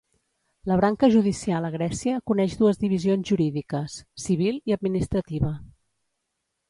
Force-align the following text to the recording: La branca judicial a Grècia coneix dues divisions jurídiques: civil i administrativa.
La 0.69 0.75
branca 0.79 1.09
judicial 1.15 1.67
a 1.67 1.71
Grècia 1.75 2.15
coneix 2.31 2.57
dues 2.61 2.81
divisions 2.85 3.31
jurídiques: 3.33 3.99
civil 4.25 4.59
i 4.73 4.77
administrativa. 4.79 5.53